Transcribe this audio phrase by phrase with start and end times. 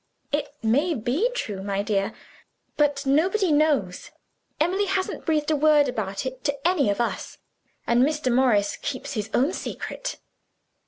[0.31, 2.11] "It may be true, my dear;
[2.75, 4.09] but nobody knows.
[4.59, 7.37] Emily hasn't breathed a word about it to any of us.
[7.85, 8.33] And Mr.
[8.33, 10.17] Morris keeps his own secret.